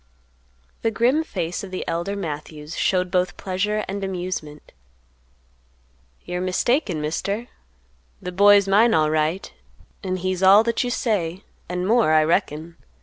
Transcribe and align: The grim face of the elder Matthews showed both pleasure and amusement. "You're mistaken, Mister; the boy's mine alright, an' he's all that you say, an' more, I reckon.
The 0.81 0.89
grim 0.89 1.23
face 1.23 1.63
of 1.63 1.69
the 1.69 1.87
elder 1.87 2.15
Matthews 2.15 2.75
showed 2.75 3.11
both 3.11 3.37
pleasure 3.37 3.85
and 3.87 4.03
amusement. 4.03 4.71
"You're 6.25 6.41
mistaken, 6.41 7.01
Mister; 7.01 7.49
the 8.19 8.31
boy's 8.31 8.67
mine 8.67 8.95
alright, 8.95 9.53
an' 10.03 10.15
he's 10.15 10.41
all 10.41 10.63
that 10.63 10.83
you 10.83 10.89
say, 10.89 11.43
an' 11.69 11.85
more, 11.85 12.13
I 12.13 12.23
reckon. 12.23 12.77